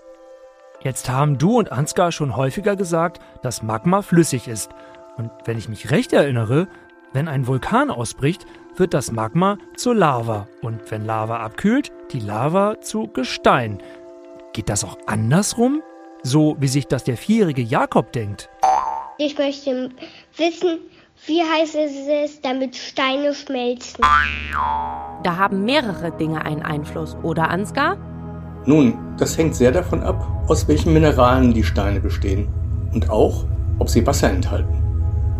Jetzt 0.84 1.10
haben 1.10 1.38
du 1.38 1.60
und 1.60 1.72
Ansgar 1.72 2.12
schon 2.12 2.36
häufiger 2.36 2.76
gesagt, 2.76 3.22
dass 3.44 3.62
Magma 3.62 4.02
flüssig 4.02 4.48
ist. 4.48 4.72
Und 5.16 5.30
wenn 5.46 5.58
ich 5.58 5.70
mich 5.70 5.92
recht 5.92 6.12
erinnere, 6.12 6.68
wenn 7.14 7.28
ein 7.28 7.46
Vulkan 7.46 7.92
ausbricht, 7.92 8.46
wird 8.76 8.96
das 8.96 9.12
Magma 9.12 9.58
zur 9.76 9.94
Lava. 9.94 10.48
Und 10.62 10.90
wenn 10.90 11.06
Lava 11.06 11.38
abkühlt, 11.42 11.92
die 12.12 12.20
Lava 12.20 12.82
zu 12.82 13.08
Gestein. 13.08 13.78
Geht 14.54 14.70
das 14.70 14.84
auch 14.84 14.98
andersrum? 15.06 15.84
So 16.24 16.56
wie 16.60 16.68
sich 16.68 16.88
das 16.88 17.04
der 17.04 17.18
vierjährige 17.18 17.62
Jakob 17.62 18.12
denkt. 18.12 18.50
Ich 19.20 19.38
möchte 19.38 19.92
wissen, 20.38 20.80
wie 21.28 21.44
heiß 21.44 21.76
es 21.76 22.32
ist, 22.32 22.44
damit 22.44 22.76
Steine 22.76 23.36
schmelzen. 23.36 24.04
Da 25.24 25.38
haben 25.38 25.64
mehrere 25.64 26.12
Dinge 26.12 26.44
einen 26.44 26.64
Einfluss, 26.64 27.16
oder 27.22 27.50
Ansgar? 27.50 27.98
Nun, 28.66 28.94
das 29.18 29.38
hängt 29.38 29.56
sehr 29.56 29.72
davon 29.72 30.04
ab, 30.04 30.28
aus 30.48 30.68
welchen 30.68 30.94
Mineralen 30.94 31.54
die 31.54 31.64
Steine 31.64 32.00
bestehen 32.00 32.48
und 32.94 33.10
auch, 33.10 33.46
ob 33.80 33.90
sie 33.90 34.06
Wasser 34.06 34.30
enthalten. 34.30 34.82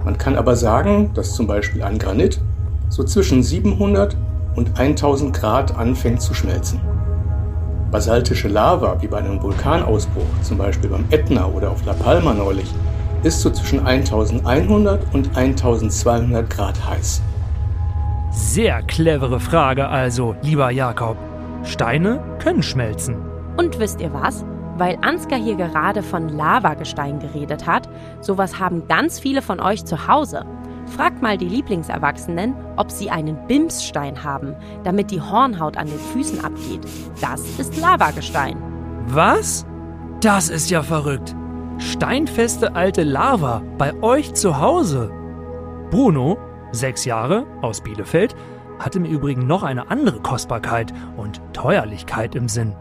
Man 0.04 0.18
kann 0.18 0.36
aber 0.36 0.56
sagen, 0.56 1.12
dass 1.14 1.36
zum 1.36 1.46
Beispiel 1.46 1.84
ein 1.84 2.00
Granit 2.00 2.40
so 2.90 3.04
zwischen 3.04 3.44
700 3.44 4.18
und 4.56 4.80
1000 4.80 5.34
Grad 5.34 5.78
anfängt 5.78 6.22
zu 6.22 6.34
schmelzen. 6.34 6.82
Basaltische 7.92 8.48
Lava, 8.48 9.02
wie 9.02 9.08
bei 9.08 9.18
einem 9.18 9.42
Vulkanausbruch, 9.42 10.26
zum 10.42 10.58
Beispiel 10.58 10.90
beim 10.90 11.06
Ätna 11.12 11.46
oder 11.46 11.72
auf 11.72 11.86
La 11.86 11.94
Palma 11.94 12.34
neulich, 12.34 12.74
ist 13.24 13.42
so 13.42 13.52
zwischen 13.52 13.86
1100 13.86 15.14
und 15.14 15.38
1200 15.38 16.50
Grad 16.50 16.90
heiß. 16.90 17.22
Sehr 18.32 18.82
clevere 18.84 19.40
Frage 19.40 19.88
also, 19.88 20.36
lieber 20.42 20.72
Jakob. 20.72 21.18
Steine 21.64 22.38
können 22.42 22.64
schmelzen. 22.64 23.18
Und 23.58 23.80
wisst 23.80 24.02
ihr 24.02 24.14
was? 24.14 24.46
Weil 24.78 24.98
Ansgar 25.02 25.40
hier 25.40 25.56
gerade 25.56 26.02
von 26.02 26.30
Lavagestein 26.30 27.20
geredet 27.20 27.68
hat, 27.68 27.88
sowas 28.22 28.60
haben 28.60 28.88
ganz 28.88 29.20
viele 29.20 29.42
von 29.42 29.60
euch 29.60 29.86
zu 29.86 30.08
Hause. 30.08 30.46
Fragt 30.88 31.22
mal 31.22 31.38
die 31.38 31.48
Lieblingserwachsenen, 31.48 32.56
ob 32.78 32.90
sie 32.90 33.12
einen 33.12 33.38
Bimsstein 33.48 34.24
haben, 34.24 34.56
damit 34.84 35.12
die 35.12 35.22
Hornhaut 35.22 35.78
an 35.78 35.88
den 35.88 36.00
Füßen 36.00 36.44
abgeht. 36.44 36.82
Das 37.22 37.42
ist 37.60 37.80
Lavagestein. 37.80 38.58
Was? 39.08 39.66
Das 40.22 40.50
ist 40.50 40.70
ja 40.70 40.82
verrückt. 40.82 41.36
Steinfeste 41.78 42.76
alte 42.76 43.04
Lava 43.04 43.62
bei 43.78 43.94
euch 44.02 44.34
zu 44.34 44.60
Hause. 44.60 45.12
Bruno, 45.92 46.38
sechs 46.72 47.06
Jahre, 47.06 47.46
aus 47.62 47.82
Bielefeld, 47.82 48.36
hatte 48.82 49.00
im 49.00 49.06
Übrigen 49.06 49.48
noch 49.48 49.64
eine 49.64 49.90
andere 49.90 50.20
Kostbarkeit 50.20 50.94
und 51.18 51.42
Teuerlichkeit 51.54 52.36
im 52.36 52.50
Sinn. 52.50 52.76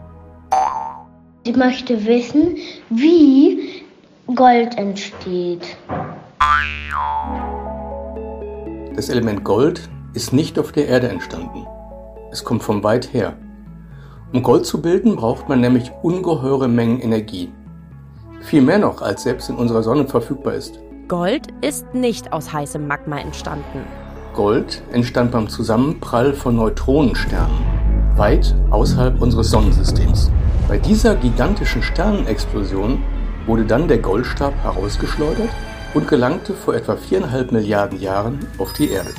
Ich 1.43 1.55
möchte 1.55 2.05
wissen, 2.05 2.57
wie 2.89 3.83
Gold 4.35 4.77
entsteht. 4.77 5.77
Das 8.95 9.09
Element 9.09 9.43
Gold 9.43 9.89
ist 10.13 10.33
nicht 10.33 10.59
auf 10.59 10.71
der 10.71 10.87
Erde 10.87 11.09
entstanden. 11.09 11.65
Es 12.31 12.43
kommt 12.43 12.63
von 12.63 12.83
weit 12.83 13.13
her. 13.13 13.37
Um 14.33 14.43
Gold 14.43 14.65
zu 14.65 14.81
bilden, 14.81 15.15
braucht 15.15 15.49
man 15.49 15.59
nämlich 15.59 15.91
ungeheure 16.03 16.67
Mengen 16.67 16.99
Energie. 16.99 17.51
Viel 18.41 18.61
mehr 18.61 18.79
noch, 18.79 19.01
als 19.01 19.23
selbst 19.23 19.49
in 19.49 19.55
unserer 19.55 19.83
Sonne 19.83 20.07
verfügbar 20.07 20.53
ist. 20.53 20.79
Gold 21.07 21.47
ist 21.61 21.93
nicht 21.93 22.31
aus 22.31 22.53
heißem 22.53 22.87
Magma 22.87 23.17
entstanden. 23.17 23.83
Gold 24.33 24.81
entstand 24.91 25.31
beim 25.31 25.49
Zusammenprall 25.49 26.33
von 26.33 26.55
Neutronensternen, 26.55 27.57
weit 28.15 28.55
außerhalb 28.69 29.21
unseres 29.21 29.51
Sonnensystems. 29.51 30.31
Bei 30.67 30.77
dieser 30.77 31.15
gigantischen 31.15 31.83
Sternenexplosion 31.83 33.03
wurde 33.45 33.65
dann 33.65 33.87
der 33.87 33.97
Goldstab 33.97 34.53
herausgeschleudert 34.63 35.49
und 35.93 36.07
gelangte 36.07 36.53
vor 36.53 36.75
etwa 36.75 36.95
viereinhalb 36.95 37.51
Milliarden 37.51 37.99
Jahren 37.99 38.39
auf 38.57 38.71
die 38.73 38.89
Erde. 38.89 39.09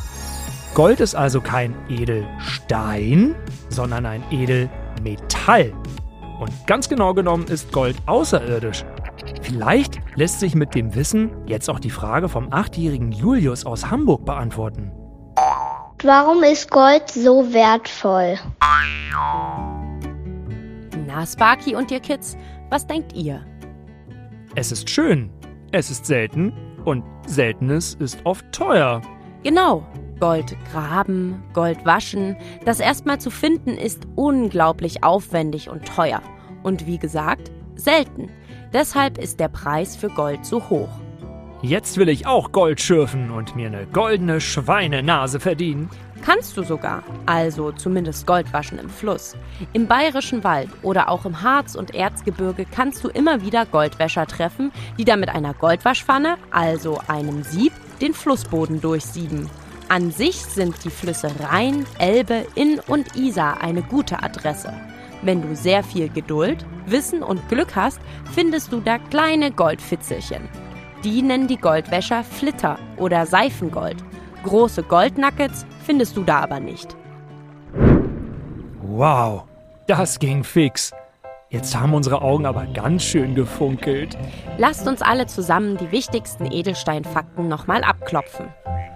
Gold 0.75 1.01
ist 1.01 1.15
also 1.15 1.43
kein 1.43 1.75
Edelstein, 1.91 3.35
sondern 3.69 4.07
ein 4.07 4.23
Edelmetall. 4.31 5.75
Und 6.41 6.51
ganz 6.67 6.89
genau 6.89 7.13
genommen 7.13 7.45
ist 7.49 7.71
Gold 7.73 7.97
außerirdisch. 8.07 8.87
Vielleicht 9.43 10.01
lässt 10.15 10.41
sich 10.41 10.55
mit 10.55 10.75
dem 10.75 10.95
Wissen 10.95 11.31
jetzt 11.47 11.69
auch 11.69 11.79
die 11.79 11.91
Frage 11.91 12.31
vom 12.31 12.49
achtjährigen 12.51 13.13
Julius 13.13 13.67
aus 13.67 13.91
Hamburg 13.91 14.25
beantworten. 14.25 14.91
Warum 16.05 16.43
ist 16.43 16.69
Gold 16.69 17.09
so 17.09 17.53
wertvoll? 17.53 18.37
Na, 21.07 21.25
Sparky 21.25 21.77
und 21.77 21.93
ihr 21.93 22.01
Kids, 22.01 22.37
was 22.71 22.85
denkt 22.89 23.13
ihr? 23.13 23.41
Es 24.57 24.73
ist 24.73 24.91
schön, 24.91 25.31
es 25.71 25.91
ist 25.91 26.05
selten 26.05 26.53
und 26.85 27.05
Seltenes 27.27 27.95
ist 28.01 28.19
oft 28.25 28.45
teuer. 28.51 29.01
Genau, 29.45 29.87
Gold 30.19 30.57
graben, 30.73 31.41
Gold 31.53 31.85
waschen, 31.85 32.37
das 32.65 32.81
erstmal 32.81 33.21
zu 33.21 33.31
finden 33.31 33.79
ist 33.79 34.03
unglaublich 34.17 35.05
aufwendig 35.05 35.71
und 35.71 35.87
teuer. 35.87 36.21
Und 36.65 36.89
wie 36.89 36.99
gesagt, 36.99 37.53
selten. 37.77 38.29
Deshalb 38.73 39.19
ist 39.19 39.39
der 39.39 39.49
Preis 39.49 39.95
für 39.95 40.09
Gold 40.09 40.45
so 40.45 40.69
hoch. 40.69 41.02
Jetzt 41.65 41.97
will 41.97 42.09
ich 42.09 42.27
auch 42.27 42.51
Gold 42.51 42.81
schürfen 42.81 43.31
und 43.31 43.55
mir 43.55 43.69
eine 43.69 43.87
goldene 43.87 44.41
Schweinenase 44.41 45.39
verdienen. 45.39 45.89
Kannst 46.21 46.57
du 46.57 46.65
sogar, 46.65 47.05
also 47.27 47.71
zumindest 47.71 48.27
Gold 48.27 48.53
waschen 48.53 48.81
im 48.81 48.91
Fluss. 48.91 49.37
Im 49.73 49.87
bayerischen 49.87 50.43
Wald 50.43 50.69
oder 50.83 51.09
auch 51.09 51.25
im 51.25 51.41
Harz- 51.41 51.77
und 51.77 51.95
Erzgebirge 51.95 52.67
kannst 52.69 53.05
du 53.05 53.09
immer 53.09 53.43
wieder 53.43 53.65
Goldwäscher 53.65 54.27
treffen, 54.27 54.73
die 54.99 55.05
da 55.05 55.17
mit 55.17 55.29
einer 55.29 55.55
Goldwaschpfanne, 55.55 56.37
also 56.51 56.99
einem 57.07 57.45
Sieb, 57.45 57.73
den 58.01 58.13
Flussboden 58.13 58.81
durchsieben. 58.81 59.49
An 59.89 60.11
sich 60.11 60.37
sind 60.37 60.83
die 60.85 60.91
Flüsse 60.91 61.31
Rhein, 61.39 61.87
Elbe, 62.01 62.45
Inn 62.57 62.81
und 62.89 63.15
Isar 63.15 63.61
eine 63.61 63.83
gute 63.83 64.21
Adresse. 64.21 64.73
Wenn 65.23 65.43
du 65.43 65.55
sehr 65.55 65.85
viel 65.85 66.09
Geduld, 66.09 66.67
Wissen 66.87 67.23
und 67.23 67.49
Glück 67.49 67.77
hast, 67.77 68.01
findest 68.33 68.73
du 68.73 68.81
da 68.81 68.99
kleine 68.99 69.53
Goldfitzelchen. 69.53 70.62
Die 71.05 71.21
nennen 71.21 71.49
die 71.49 71.57
Goldwäscher 71.57 72.23
Flitter 72.23 72.79
oder 72.97 73.27
Seifengold. 73.27 73.97
Große 74.45 74.85
Goldnuggets 74.85 75.67
findest 75.85 76.17
du 76.17 76.23
da 76.23 76.41
aber 76.41 76.61
nicht. 76.61 76.97
Wow, 78.83 79.45
das 79.89 80.19
ging 80.19 80.45
fix. 80.45 80.93
Jetzt 81.49 81.79
haben 81.79 81.93
unsere 81.93 82.23
Augen 82.23 82.47
aber 82.47 82.67
ganz 82.67 83.03
schön 83.03 83.35
gefunkelt. 83.35 84.17
Lasst 84.59 84.87
uns 84.87 85.03
alle 85.03 85.27
zusammen 85.27 85.77
die 85.77 85.91
wichtigsten 85.91 86.51
Edelsteinfakten 86.51 87.49
nochmal 87.49 87.83
abklopfen. 87.85 88.47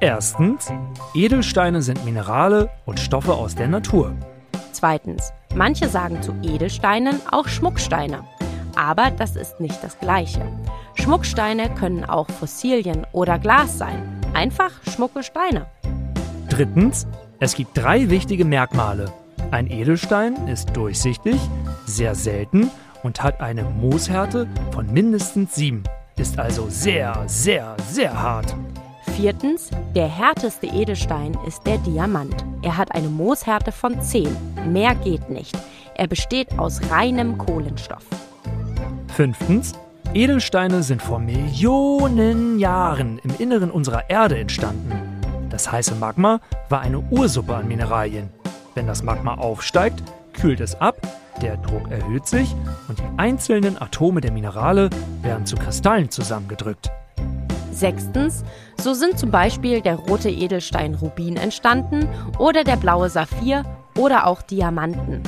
Erstens, 0.01 0.73
Edelsteine 1.13 1.83
sind 1.83 2.05
Minerale 2.05 2.71
und 2.85 3.01
Stoffe 3.01 3.35
aus 3.35 3.55
der 3.55 3.69
Natur. 3.69 4.15
Zweitens, 4.73 5.33
manche 5.55 5.89
sagen 5.89 6.23
zu 6.23 6.35
Edelsteinen 6.43 7.21
auch 7.31 7.49
Schmucksteine. 7.49 8.25
Aber 8.77 9.11
das 9.11 9.37
ist 9.37 9.59
nicht 9.59 9.83
das 9.83 9.99
Gleiche. 9.99 10.43
Schmucksteine 10.97 11.71
können 11.75 12.05
auch 12.05 12.29
Fossilien 12.29 13.07
oder 13.13 13.39
Glas 13.39 13.79
sein. 13.79 14.21
Einfach 14.35 14.73
schmucke 14.93 15.23
Steine. 15.23 15.67
Drittens, 16.49 17.07
es 17.39 17.55
gibt 17.55 17.77
drei 17.77 18.11
wichtige 18.11 18.45
Merkmale. 18.45 19.13
Ein 19.51 19.71
Edelstein 19.71 20.49
ist 20.49 20.77
durchsichtig, 20.77 21.37
sehr 21.87 22.15
selten 22.15 22.71
und 23.03 23.23
hat 23.23 23.41
eine 23.41 23.63
Mooshärte 23.63 24.49
von 24.73 24.93
mindestens 24.93 25.55
sieben. 25.55 25.85
Ist 26.17 26.39
also 26.39 26.69
sehr, 26.69 27.25
sehr, 27.27 27.77
sehr 27.89 28.21
hart. 28.21 28.55
Viertens, 29.17 29.71
der 29.95 30.09
härteste 30.09 30.67
Edelstein 30.67 31.37
ist 31.47 31.67
der 31.67 31.79
Diamant. 31.79 32.45
Er 32.63 32.77
hat 32.77 32.95
eine 32.95 33.09
Mooshärte 33.09 33.71
von 33.71 34.01
10. 34.01 34.29
Mehr 34.73 34.95
geht 34.95 35.31
nicht. 35.31 35.57
Er 35.95 36.09
besteht 36.09 36.59
aus 36.59 36.81
reinem 36.91 37.39
Kohlenstoff. 37.39 38.05
Fünftens, 39.09 39.73
Edelsteine 40.17 40.83
sind 40.83 41.03
vor 41.03 41.19
Millionen 41.19 42.59
Jahren 42.59 43.19
im 43.23 43.35
Inneren 43.39 43.71
unserer 43.71 44.09
Erde 44.09 44.39
entstanden. 44.39 44.91
Das 45.51 45.71
heiße 45.71 45.95
Magma 45.97 46.41
war 46.71 46.81
eine 46.81 47.01
Ursuppe 47.01 47.55
an 47.55 47.69
Mineralien. 47.69 48.31
Wenn 48.75 48.87
das 48.87 49.03
Magma 49.03 49.35
aufsteigt, 49.35 50.03
kühlt 50.33 50.61
es 50.61 50.75
ab, 50.81 50.97
der 51.43 51.59
Druck 51.59 51.91
erhöht 51.91 52.27
sich 52.27 52.55
und 52.89 52.99
die 52.99 53.19
einzelnen 53.19 53.79
Atome 53.79 54.23
der 54.23 54.33
Minerale 54.33 54.89
werden 55.21 55.45
zu 55.45 55.55
Kristallen 55.55 56.09
zusammengedrückt. 56.09 56.91
Sechstens, 57.71 58.43
so 58.79 58.95
sind 58.95 59.19
zum 59.19 59.31
Beispiel 59.31 59.83
der 59.83 59.97
rote 59.97 60.31
Edelstein 60.31 60.95
Rubin 60.95 61.37
entstanden 61.37 62.09
oder 62.39 62.65
der 62.65 62.77
blaue 62.77 63.11
Saphir 63.11 63.67
oder 63.97 64.27
auch 64.27 64.43
Diamanten. 64.43 65.23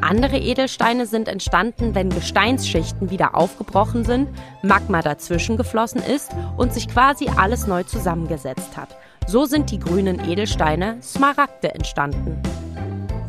Andere 0.00 0.36
Edelsteine 0.36 1.06
sind 1.06 1.28
entstanden, 1.28 1.94
wenn 1.94 2.10
Gesteinsschichten 2.10 3.10
wieder 3.10 3.34
aufgebrochen 3.34 4.04
sind, 4.04 4.28
Magma 4.62 5.00
dazwischen 5.00 5.56
geflossen 5.56 6.02
ist 6.02 6.30
und 6.56 6.74
sich 6.74 6.88
quasi 6.88 7.28
alles 7.36 7.66
neu 7.66 7.84
zusammengesetzt 7.84 8.76
hat. 8.76 8.96
So 9.26 9.46
sind 9.46 9.70
die 9.70 9.78
grünen 9.78 10.22
Edelsteine 10.28 10.98
Smaragde 11.00 11.74
entstanden. 11.74 12.42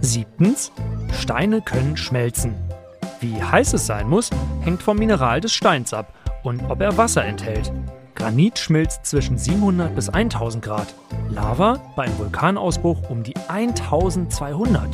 Siebtens, 0.02 0.72
Steine 1.14 1.62
können 1.62 1.96
schmelzen. 1.96 2.56
Wie 3.22 3.42
heiß 3.42 3.74
es 3.74 3.86
sein 3.86 4.10
muss, 4.10 4.30
hängt 4.62 4.84
vom 4.84 4.98
Mineral 4.98 5.40
des 5.40 5.54
Steins 5.54 5.94
ab 5.94 6.14
und 6.44 6.70
ob 6.70 6.82
er 6.82 6.98
Wasser 6.98 7.24
enthält. 7.24 7.72
Granit 8.16 8.58
schmilzt 8.58 9.06
zwischen 9.06 9.38
700 9.38 9.94
bis 9.94 10.10
1000 10.10 10.64
Grad. 10.64 10.88
Lava 11.30 11.82
bei 11.96 12.04
einem 12.04 12.18
Vulkanausbruch 12.18 13.10
um 13.10 13.24
die 13.24 13.36
1200. 13.48 14.90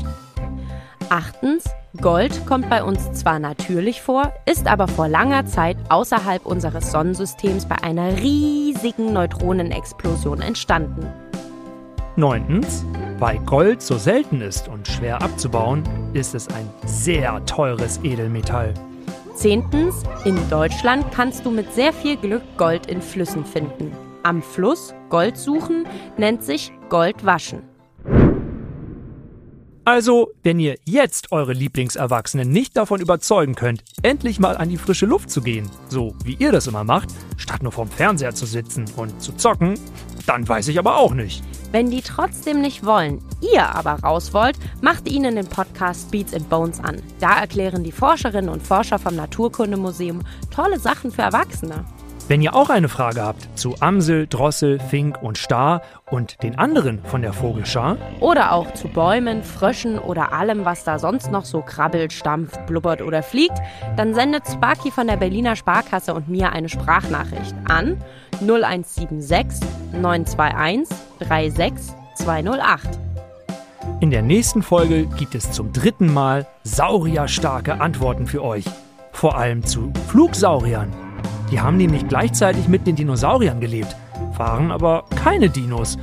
Achtens, 1.09 1.65
Gold 2.01 2.45
kommt 2.45 2.69
bei 2.69 2.83
uns 2.83 3.11
zwar 3.13 3.37
natürlich 3.39 4.01
vor, 4.01 4.33
ist 4.45 4.67
aber 4.67 4.87
vor 4.87 5.07
langer 5.07 5.45
Zeit 5.45 5.77
außerhalb 5.89 6.45
unseres 6.45 6.91
Sonnensystems 6.91 7.65
bei 7.65 7.83
einer 7.83 8.17
riesigen 8.17 9.13
Neutronenexplosion 9.13 10.41
entstanden. 10.41 11.05
Neuntens, 12.15 12.85
weil 13.19 13.39
Gold 13.39 13.81
so 13.81 13.97
selten 13.97 14.41
ist 14.41 14.67
und 14.67 14.87
schwer 14.87 15.21
abzubauen, 15.21 15.83
ist 16.13 16.33
es 16.33 16.47
ein 16.49 16.69
sehr 16.85 17.43
teures 17.45 17.99
Edelmetall. 18.03 18.73
Zehntens, 19.33 20.03
in 20.25 20.37
Deutschland 20.49 21.05
kannst 21.13 21.45
du 21.45 21.51
mit 21.51 21.73
sehr 21.73 21.93
viel 21.93 22.17
Glück 22.17 22.43
Gold 22.57 22.87
in 22.87 23.01
Flüssen 23.01 23.45
finden. 23.45 23.95
Am 24.23 24.41
Fluss 24.41 24.93
Gold 25.09 25.37
suchen 25.37 25.87
nennt 26.17 26.43
sich 26.43 26.71
Gold 26.89 27.25
waschen. 27.25 27.70
Also, 29.83 30.29
wenn 30.43 30.59
ihr 30.59 30.75
jetzt 30.85 31.31
eure 31.31 31.53
Lieblingserwachsenen 31.53 32.49
nicht 32.49 32.77
davon 32.77 33.01
überzeugen 33.01 33.55
könnt, 33.55 33.83
endlich 34.03 34.39
mal 34.39 34.55
an 34.55 34.69
die 34.69 34.77
frische 34.77 35.07
Luft 35.07 35.31
zu 35.31 35.41
gehen, 35.41 35.67
so 35.89 36.13
wie 36.23 36.35
ihr 36.35 36.51
das 36.51 36.67
immer 36.67 36.83
macht, 36.83 37.09
statt 37.37 37.63
nur 37.63 37.71
vorm 37.71 37.89
Fernseher 37.89 38.35
zu 38.35 38.45
sitzen 38.45 38.85
und 38.95 39.19
zu 39.19 39.31
zocken, 39.33 39.79
dann 40.27 40.47
weiß 40.47 40.67
ich 40.67 40.77
aber 40.77 40.97
auch 40.97 41.15
nicht. 41.15 41.43
Wenn 41.71 41.89
die 41.89 42.03
trotzdem 42.03 42.61
nicht 42.61 42.85
wollen, 42.85 43.23
ihr 43.41 43.75
aber 43.75 43.93
raus 44.03 44.35
wollt, 44.35 44.57
macht 44.81 45.09
ihnen 45.09 45.35
den 45.35 45.47
Podcast 45.47 46.11
Beats 46.11 46.35
and 46.35 46.47
Bones 46.47 46.79
an. 46.79 47.01
Da 47.19 47.39
erklären 47.39 47.83
die 47.83 47.91
Forscherinnen 47.91 48.51
und 48.51 48.61
Forscher 48.61 48.99
vom 48.99 49.15
Naturkundemuseum 49.15 50.21
tolle 50.53 50.77
Sachen 50.77 51.11
für 51.11 51.23
Erwachsene. 51.23 51.85
Wenn 52.31 52.41
ihr 52.41 52.55
auch 52.55 52.69
eine 52.69 52.87
Frage 52.87 53.21
habt 53.23 53.59
zu 53.59 53.75
Amsel, 53.81 54.25
Drossel, 54.25 54.79
Fink 54.79 55.21
und 55.21 55.37
Star 55.37 55.81
und 56.09 56.41
den 56.43 56.57
anderen 56.57 57.03
von 57.03 57.21
der 57.21 57.33
Vogelschar, 57.33 57.97
Oder 58.21 58.53
auch 58.53 58.73
zu 58.73 58.87
Bäumen, 58.87 59.43
Fröschen 59.43 59.99
oder 59.99 60.31
allem, 60.31 60.63
was 60.63 60.85
da 60.85 60.97
sonst 60.97 61.29
noch 61.29 61.43
so 61.43 61.59
krabbelt, 61.59 62.13
stampft, 62.13 62.67
blubbert 62.67 63.01
oder 63.01 63.21
fliegt, 63.21 63.57
dann 63.97 64.13
sendet 64.13 64.47
Sparky 64.47 64.91
von 64.91 65.07
der 65.07 65.17
Berliner 65.17 65.57
Sparkasse 65.57 66.13
und 66.13 66.29
mir 66.29 66.53
eine 66.53 66.69
Sprachnachricht 66.69 67.53
an 67.67 67.97
0176 68.39 69.67
921 69.91 70.97
36208. 71.19 72.97
in 73.99 74.09
der 74.09 74.21
nächsten 74.21 74.63
Folge 74.63 75.05
gibt 75.17 75.35
es 75.35 75.51
zum 75.51 75.73
dritten 75.73 76.13
Mal 76.13 76.47
saurierstarke 76.63 77.81
Antworten 77.81 78.25
für 78.25 78.41
euch. 78.41 78.63
Vor 79.11 79.37
allem 79.37 79.65
zu 79.65 79.91
Flugsauriern. 80.07 81.10
Die 81.51 81.59
haben 81.59 81.77
nämlich 81.77 82.07
gleichzeitig 82.07 82.67
mit 82.67 82.87
den 82.87 82.95
Dinosauriern 82.95 83.59
gelebt, 83.59 83.95
waren 84.37 84.71
aber 84.71 85.03
keine 85.21 85.49
Dinos. 85.49 85.97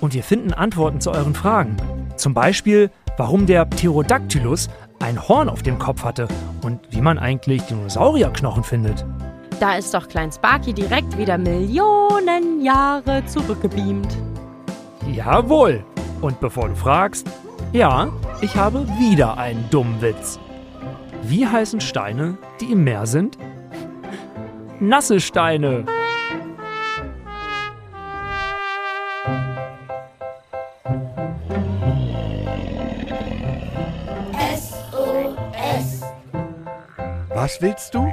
Und 0.00 0.14
wir 0.14 0.22
finden 0.22 0.52
Antworten 0.52 1.00
zu 1.00 1.10
euren 1.10 1.34
Fragen. 1.34 1.76
Zum 2.16 2.32
Beispiel, 2.32 2.90
warum 3.16 3.46
der 3.46 3.64
Pterodactylus 3.64 4.68
ein 5.00 5.28
Horn 5.28 5.48
auf 5.48 5.62
dem 5.62 5.78
Kopf 5.78 6.04
hatte 6.04 6.28
und 6.62 6.80
wie 6.90 7.00
man 7.00 7.18
eigentlich 7.18 7.62
Dinosaurierknochen 7.62 8.62
findet. 8.62 9.04
Da 9.60 9.76
ist 9.76 9.94
doch 9.94 10.08
Klein 10.08 10.30
Sparky 10.32 10.72
direkt 10.72 11.16
wieder 11.18 11.38
Millionen 11.38 12.62
Jahre 12.62 13.24
zurückgebeamt. 13.26 14.16
Jawohl. 15.12 15.84
Und 16.20 16.40
bevor 16.40 16.68
du 16.68 16.74
fragst, 16.74 17.28
ja, 17.72 18.08
ich 18.40 18.56
habe 18.56 18.86
wieder 18.98 19.36
einen 19.36 19.68
dummen 19.70 20.00
Witz. 20.00 20.38
Wie 21.22 21.46
heißen 21.46 21.80
Steine, 21.80 22.38
die 22.60 22.72
im 22.72 22.84
Meer 22.84 23.06
sind? 23.06 23.36
Nasse 24.80 25.20
Steine. 25.20 25.84
Was 37.34 37.60
willst 37.60 37.94
du? 37.94 38.10